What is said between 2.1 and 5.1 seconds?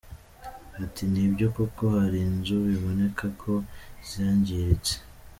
inzu biboneka ko zangiritse.